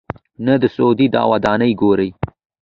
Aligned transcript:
نه 0.45 0.53
د 0.61 0.63
سعودي 0.75 1.07
دا 1.15 1.21
ودانۍ 1.31 1.71
ګوري. 1.81 2.09